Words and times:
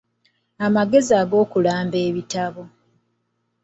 Amagezi 0.65 1.11
ag'okulamba 1.21 1.97
ebitabo 2.07 2.63